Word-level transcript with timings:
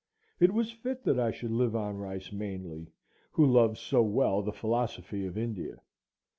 It 0.39 0.51
was 0.51 0.71
fit 0.71 1.03
that 1.03 1.19
I 1.19 1.29
should 1.29 1.51
live 1.51 1.75
on 1.75 1.95
rice, 1.97 2.31
mainly, 2.31 2.87
who 3.33 3.45
loved 3.45 3.77
so 3.77 4.01
well 4.01 4.41
the 4.41 4.51
philosophy 4.51 5.27
of 5.27 5.37
India. 5.37 5.75